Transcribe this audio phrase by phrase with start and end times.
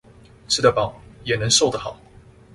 [0.47, 0.91] 吃得飽，
[1.23, 1.95] 也能瘦得好！